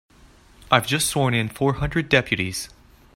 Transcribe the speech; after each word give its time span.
I've 0.71 0.87
just 0.87 1.05
sworn 1.11 1.35
in 1.35 1.47
four 1.47 1.73
hundred 1.73 2.09
deputies. 2.09 2.69